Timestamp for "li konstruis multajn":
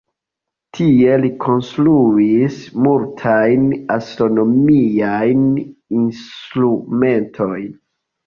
1.23-3.67